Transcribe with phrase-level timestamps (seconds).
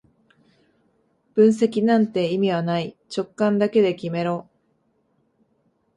[1.35, 4.49] 分析なんて意味はない、直感だけで決めろ